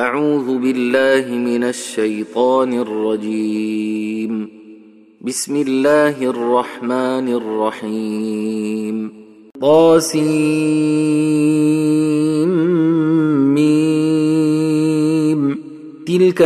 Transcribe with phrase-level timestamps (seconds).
[0.00, 4.48] أعوذ بالله من الشيطان الرجيم.
[5.20, 9.12] بسم الله الرحمن الرحيم.
[9.60, 10.20] طاسيم
[16.06, 16.42] تلك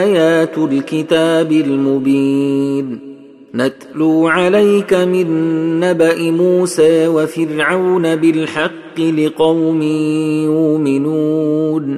[0.00, 2.98] آيات الكتاب المبين.
[3.54, 5.26] نتلو عليك من
[5.80, 9.82] نبأ موسى وفرعون بالحق لقوم
[10.42, 11.97] يؤمنون.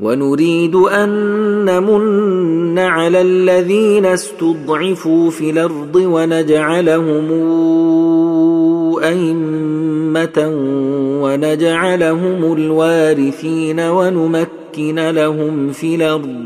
[0.00, 1.10] ونريد أن
[1.64, 7.30] نمن على الذين استضعفوا في الأرض ونجعلهم
[9.02, 10.52] أئمة
[11.22, 16.44] ونجعلهم الوارثين ونمكن لهم في الأرض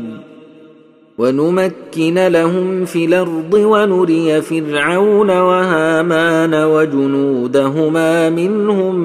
[1.17, 8.95] ونمكن لهم في الأرض ونري فرعون وهامان وجنودهما منهم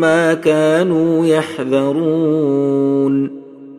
[0.00, 2.62] ما كانوا يحذرون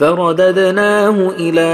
[0.00, 1.70] فرددناه إلى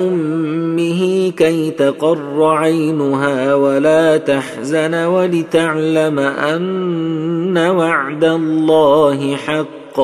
[0.00, 10.00] أمه كي تقر عينها ولا تحزن ولتعلم أن وعد الله حق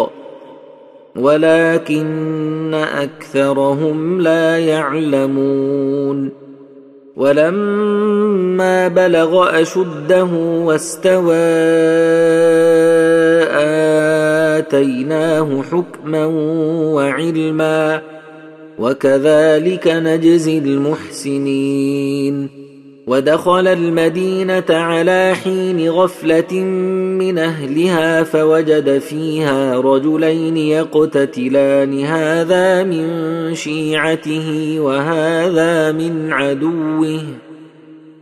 [1.17, 6.31] ولكن أكثرهم لا يعلمون
[7.17, 10.29] ولما بلغ أشده
[10.65, 11.37] واستوى
[14.59, 16.25] اتيناه حكما
[16.95, 18.03] وعلما
[18.79, 22.49] وكذلك نجزي المحسنين
[23.07, 26.55] ودخل المدينة على حين غفله
[27.19, 33.09] من اهلها فوجد فيها رجلين يقتتلان هذا من
[33.55, 37.23] شيعته وهذا من عدوه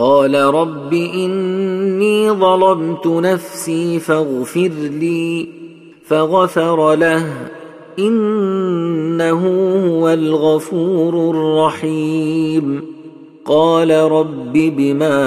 [0.00, 5.48] قال رب إني ظلمت نفسي فاغفر لي
[6.04, 7.26] فغفر له
[7.98, 9.40] إنه
[9.86, 12.82] هو الغفور الرحيم.
[13.44, 15.18] قال رب بما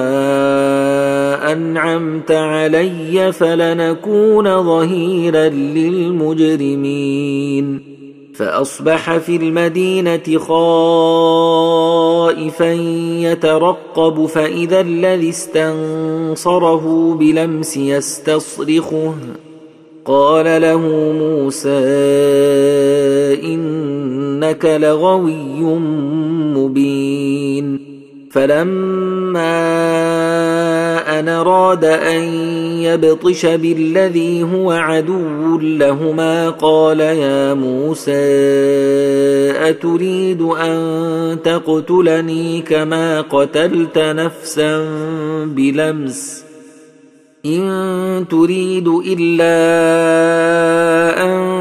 [1.52, 6.82] أنعمت علي فلنكون ظهيرا للمجرمين.
[8.42, 10.72] فأصبح في المدينة خائفا
[13.22, 19.14] يترقب فإذا الذي استنصره بلمس يستصرخه.
[20.06, 20.80] قال له
[21.20, 21.70] موسى
[23.44, 25.64] إنك لغوي
[26.56, 27.91] مبين.
[28.32, 29.52] فلما
[31.20, 32.24] أن أراد أن
[32.82, 38.12] يبطش بالذي هو عدو لهما قال يا موسى
[39.70, 44.86] أتريد أن تقتلني كما قتلت نفسا
[45.46, 46.52] بلمس؟
[47.46, 49.54] إن تريد إلا
[51.24, 51.61] أن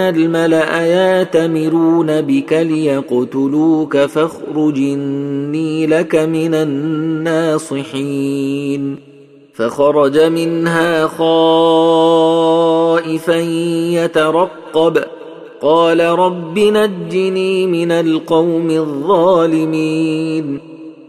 [0.00, 6.54] ان الملا ياتمرون بك ليقتلوك فاخرج اني لك من
[7.54, 8.96] الناصحين
[9.54, 11.26] فخرج منها خائفا
[14.04, 15.04] يترقب
[15.62, 20.60] قال رب نجني من القوم الظالمين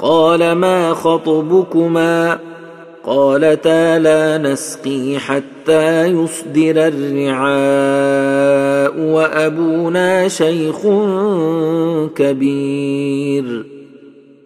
[0.00, 2.38] قال ما خطبكما
[3.04, 8.20] قالتا لا نسقي حتى يصدر الرعاء
[9.00, 10.80] وأبونا شيخ
[12.16, 13.80] كبير.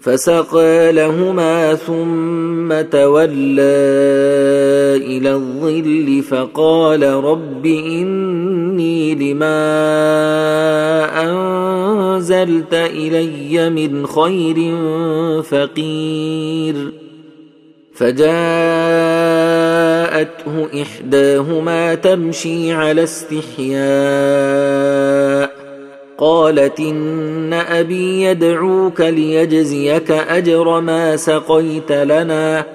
[0.05, 3.62] فسقى لهما ثم تولى
[4.97, 9.55] إلى الظل فقال رب إني لما
[12.31, 14.76] أنزلت إلي من خير
[15.43, 16.93] فقير.
[17.94, 18.26] فجاءته
[20.82, 23.75] إحداهما تمشي على استحياء.
[26.19, 32.67] قالت إن أبي يدعوك ليجزيك أجر ما سقيت لنا.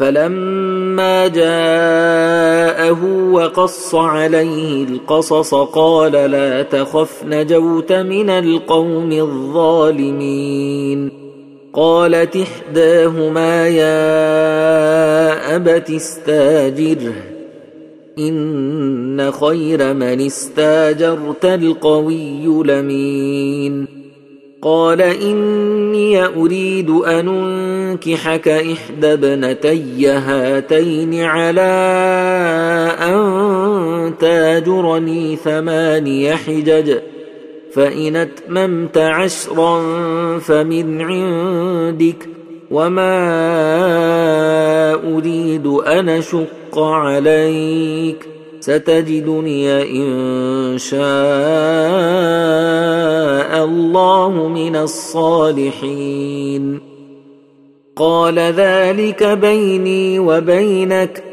[0.00, 11.10] فلما جاءه وقص عليه القصص قال لا تخف نجوت من القوم الظالمين.
[11.72, 13.96] قالت إحداهما يا
[15.56, 17.14] أبت استاجره
[18.18, 23.99] إن خير من استاجرت القوي لمين.
[24.62, 27.28] قال إني أريد أن
[27.90, 31.60] أنكحك إحدى ابنتي هاتين على
[33.00, 36.98] أن تاجرني ثماني حجج
[37.72, 39.78] فإن أتممت عشرا
[40.38, 42.28] فمن عندك
[42.70, 43.14] وما
[44.94, 48.28] أريد أن أشق عليك.
[48.60, 51.00] ستجدني إن شاء
[53.64, 56.80] الله من الصالحين.
[57.96, 61.24] قال ذلك بيني وبينك.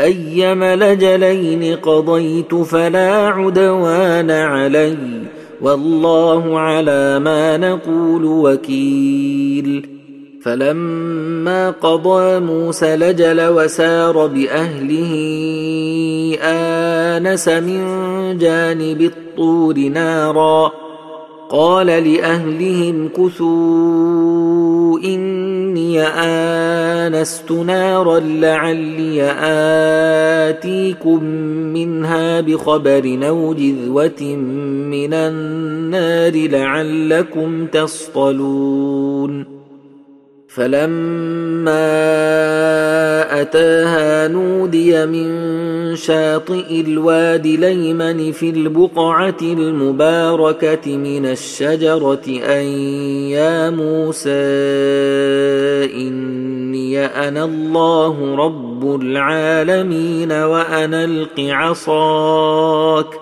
[0.00, 4.96] ايما لجلين قضيت فلا عدوان علي.
[5.60, 9.88] والله على ما نقول وكيل.
[10.42, 15.12] فلما قضى موسى لجل وسار بأهله
[16.40, 17.82] آنس من
[18.38, 20.72] جانب الطور نارا.
[21.50, 29.22] قال لأهلهم كثوا إني آنست نارا لعلي
[30.50, 31.24] آتيكم
[31.74, 34.22] منها بخبر أو جذوة
[34.90, 39.51] من النار لعلكم تصطلون.
[40.54, 41.92] فلما
[43.40, 52.64] اتاها نودي من شاطئ الوادي الايمن في البقعه المباركه من الشجره ان
[53.32, 54.30] يا موسى
[55.94, 63.21] اني أنا الله رب العالمين وأنا الق عصاك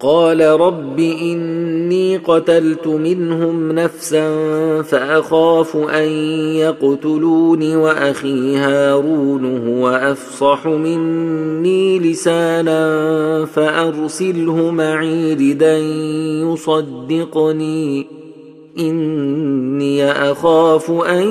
[0.00, 4.28] قال رب إني قتلت منهم نفسا
[4.82, 6.08] فأخاف أن
[6.54, 15.78] يقتلون وأخي هارون هو أفصح مني لسانا فأرسله معي ردا
[16.46, 18.06] يصدقني.
[18.78, 21.22] إني أخاف أن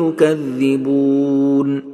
[0.00, 1.93] يكذبون.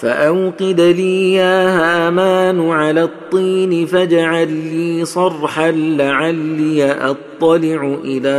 [0.00, 8.38] فأوقد لي يا هامان على الطين فاجعل لي صرحا لعلي أطلع إلى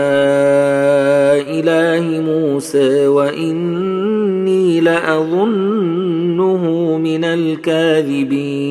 [1.60, 6.64] إله موسى وإني لأظنه
[6.98, 8.70] من الكاذبين.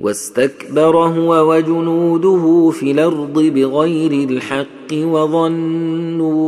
[0.00, 6.38] واستكبر هو وجنوده في الأرض بغير الحق وظنوا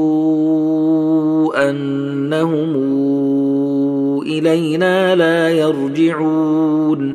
[1.71, 2.77] أنهم
[4.39, 7.15] إلينا لا يرجعون.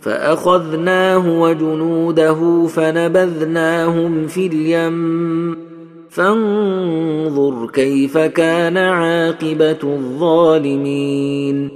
[0.00, 5.56] فأخذناه وجنوده فنبذناهم في اليم.
[6.10, 11.70] فانظر كيف كان عاقبة الظالمين.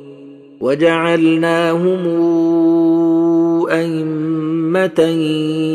[0.61, 1.99] وجعلناهم
[3.71, 5.00] أئمة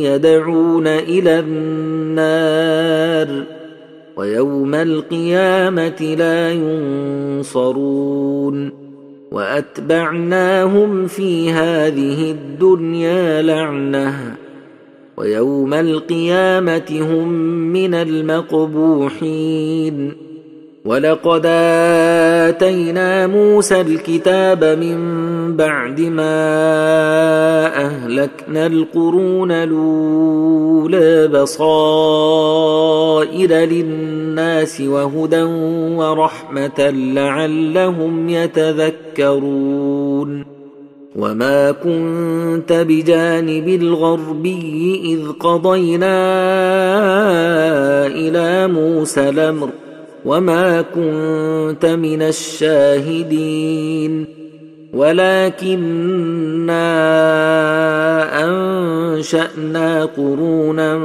[0.03, 3.43] يدعون إلى النار.
[4.17, 8.88] ويوم القيامة لا ينصرون.
[9.31, 14.35] وأتبعناهم في هذه الدنيا لعنة
[15.17, 17.27] ويوم القيامة هم
[17.73, 19.09] من المقبوحين.
[20.89, 21.45] ولقد
[22.49, 24.97] آتينا موسى الكتاب من
[25.55, 26.35] بعد ما
[27.85, 32.69] أهلكنا القرون الأولى بصائر
[33.53, 35.43] للناس وهدى
[35.97, 39.69] ورحمة لعلهم يتذكرون
[41.15, 46.17] وما كنت بجانب الغربي إذ قضينا
[48.07, 49.69] إلى موسى الأمر
[50.25, 54.25] وما كنت من الشاهدين
[54.93, 56.85] ولكنا
[58.45, 60.99] انشانا قرونا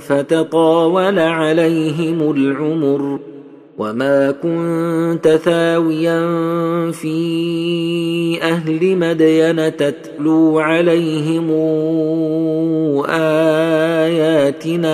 [0.00, 3.18] فتطاول عليهم العمر
[3.78, 6.20] وما كنت ثاويا
[6.90, 7.18] في
[8.42, 11.50] أهل مدين تتلو عليهم
[13.08, 14.93] اياتنا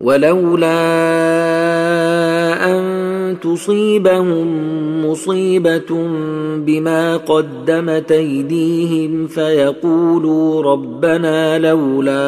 [0.00, 0.78] ولولا
[2.70, 4.48] أن تصيبهم
[5.06, 6.08] مصيبة
[6.56, 12.18] بما قدمت أيديهم فيقولوا ربنا لولا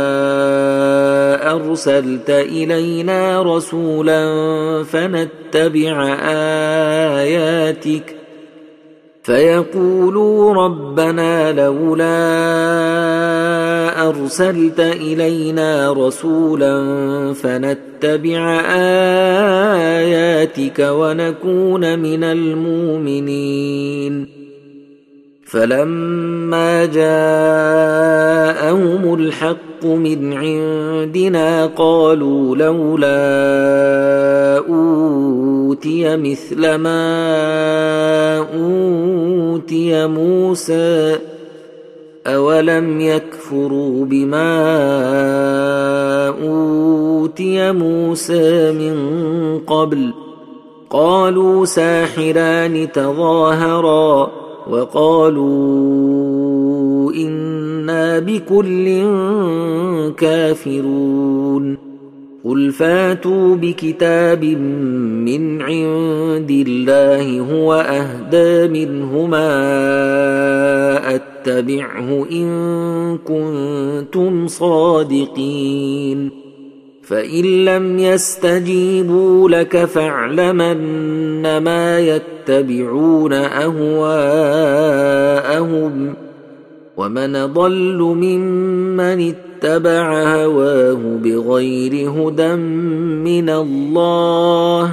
[1.54, 4.24] أرسلت إلينا رسولا
[4.84, 6.14] فنتبع
[7.20, 8.16] آياتك
[9.22, 12.20] فيقولوا ربنا لولا
[14.08, 16.74] أرسلت إلينا رسولا
[17.34, 18.60] فنتبع
[20.00, 23.80] آياتك ونكون من المؤمنين.
[25.50, 27.14] فلما جاءهم
[29.14, 33.10] الحق من عندنا قالوا لولا
[34.68, 41.18] أوتي مثل ما أوتي موسى
[42.26, 44.48] أولم يكفروا بما
[46.28, 48.96] أوتي موسى من
[49.58, 50.12] قبل
[50.90, 54.30] قالوا ساحران تظاهرا
[54.70, 55.50] وقالوا
[57.12, 58.84] إنا بكل
[60.16, 61.90] كافرون
[62.44, 69.50] قل فاتوا بكتاب من عند الله هو اهدى منهما
[71.50, 76.30] اتبعه إن كنتم صادقين.
[77.02, 83.74] فإن لم يستجيبوا لك فاعلمن ما يتبعون أهواءهم
[86.96, 92.54] ومن ضل ممن اتبع هواه بغير هدى
[93.24, 94.92] من الله.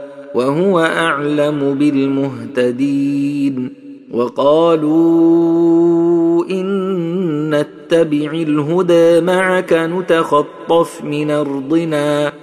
[0.35, 3.73] وهو أعلم بالمهتدين
[4.13, 5.31] وقالوا
[6.49, 12.33] إن نتبع الهدى معك نتخطف من أرضنا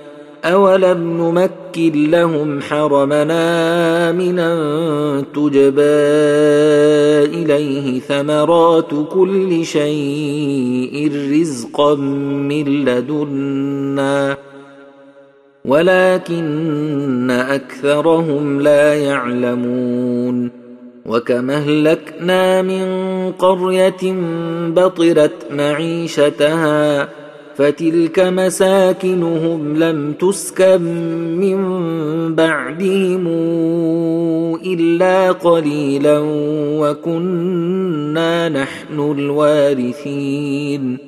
[0.45, 5.83] أولم نمكن لهم حرمنا امنا تجبى
[7.39, 14.37] إليه ثمرات كل شيء رزقا من لدنا
[15.65, 20.51] ولكن أكثرهم لا يعلمون
[21.07, 22.87] وكما أهلكنا من
[23.33, 24.15] قرية
[24.69, 27.09] بطرت معيشتها
[27.57, 30.83] فتلك مساكنهم لم تسكن
[31.37, 31.59] من
[32.35, 33.27] بعدهم
[34.67, 36.19] إلا قليلا
[36.81, 41.08] وكنا نحن الوارثين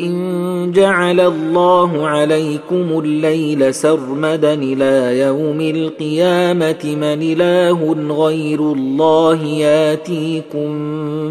[0.00, 7.92] ان جعل الله عليكم الليل سرمدا إلى يوم القيامه من اله
[8.24, 10.68] غير الله ياتيكم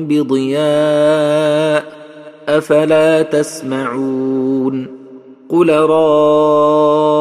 [0.08, 1.84] بضياء
[2.50, 4.88] افلا تسمعون
[5.50, 7.18] قل رايتم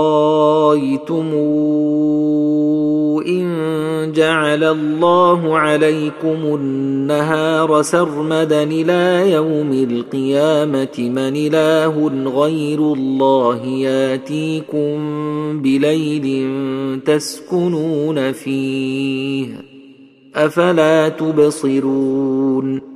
[3.22, 12.09] إن جعل الله عليكم النهار سرمدا إلى يوم القيامة من إله
[12.40, 14.96] غير الله ياتيكم
[15.62, 16.46] بليل
[17.07, 19.46] تسكنون فيه
[20.37, 22.95] أفلا تبصرون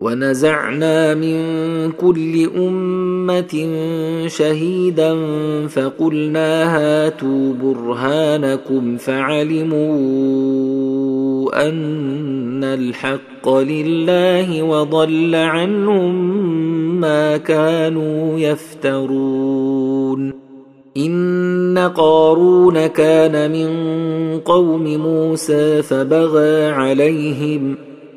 [0.00, 1.40] ونزعنا من
[1.92, 3.68] كل أمة
[4.26, 5.16] شهيدا
[5.66, 9.90] فقلنا هاتوا برهانكم فعلموا
[11.68, 16.14] أن الحق لله وضل عنهم
[17.00, 20.32] ما كانوا يفترون.
[20.96, 23.68] إن قارون كان من
[24.38, 27.89] قوم موسى فبغى عليهم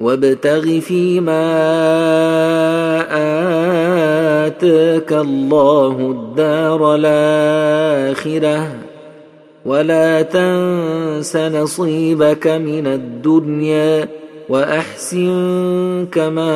[0.00, 1.46] وابتغ فيما
[4.46, 8.68] آتاك الله الدار الآخرة
[9.66, 14.08] ولا تنس نصيبك من الدنيا
[14.48, 16.50] وأحسن كما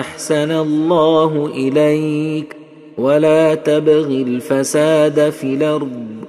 [0.00, 2.56] أحسن الله إليك
[2.98, 6.20] ولا تبغ الفساد في الأرض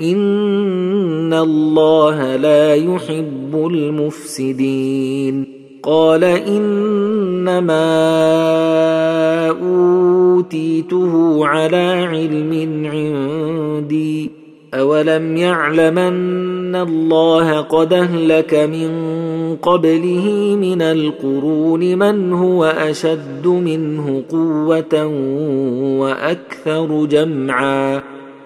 [0.00, 5.46] ان الله لا يحب المفسدين
[5.82, 7.86] قال انما
[9.48, 12.52] اوتيته على علم
[12.86, 14.30] عندي
[14.74, 18.90] اولم يعلمن الله قد اهلك من
[19.62, 25.06] قبله من القرون من هو اشد منه قوه
[26.00, 28.15] وأكثر جمعا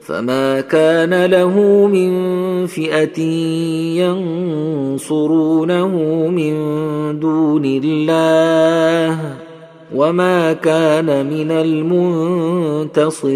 [0.00, 2.10] فما كان له من
[2.66, 3.20] فئه
[4.00, 5.88] ينصرونه
[6.28, 6.54] من
[7.20, 9.34] دون الله
[9.94, 11.50] وما كان من
[12.90, 13.30] المنتصرين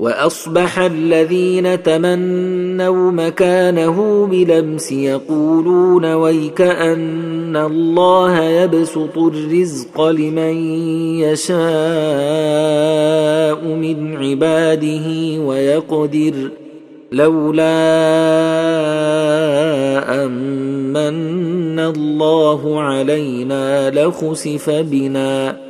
[0.00, 10.56] وأصبح الذين تمنوا مكانه بلمس يقولون ويك أن الله يبسط الرزق لمن
[11.20, 11.60] يشاء
[13.64, 15.06] من عباده
[15.40, 16.34] ويقدر
[17.12, 17.64] لولا
[20.24, 25.69] امن الله علينا لخسف بنا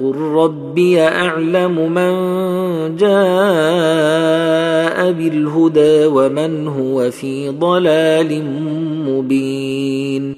[0.00, 2.12] قل ربي اعلم من
[2.96, 3.12] جاء
[5.12, 8.44] بالهدى ومن هو في ضلال
[9.06, 10.34] مبين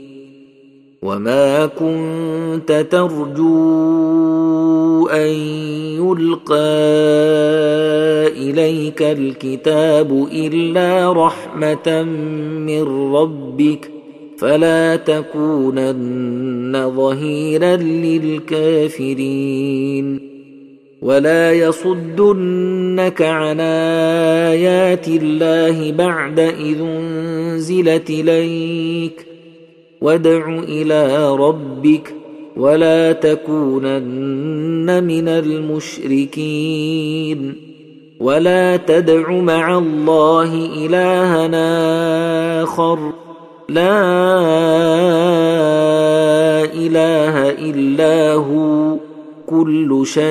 [1.02, 4.14] وما كنت ترجو
[5.06, 5.30] ان
[6.00, 6.54] يلقى
[8.26, 12.02] اليك الكتاب الا رحمه
[12.66, 13.93] من ربك
[14.38, 19.54] فلا تكونن ظهيرا للكافرين.
[21.02, 23.60] ولا يصدنك عن
[24.50, 29.26] آيات الله بعد إذ أنزلت إليك.
[30.00, 32.14] وادع إلى ربك
[32.56, 37.54] ولا تكونن من المشركين.
[38.20, 40.54] ولا تدع مع الله
[40.86, 43.12] الها آخر.
[43.68, 44.04] لا
[46.64, 48.96] إله إلا هو
[49.46, 50.24] كل شيء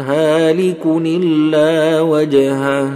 [0.00, 2.92] هالك إلا وجهه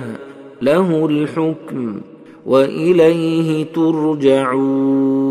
[0.62, 2.00] له الحكم
[2.46, 5.26] وإليه ترجعون.